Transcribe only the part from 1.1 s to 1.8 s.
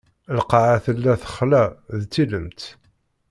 texla,